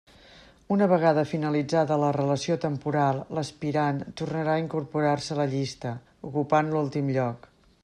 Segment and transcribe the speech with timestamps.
[0.75, 5.95] Una vegada finalitzada la relació temporal, l'aspirant tornarà a incorporar-se a la llista,
[6.31, 7.51] ocupant l'últim lloc.